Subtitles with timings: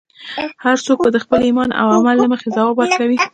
[0.63, 3.17] هر څوک به د خپل ایمان او عمل له مخې ځواب ورکوي.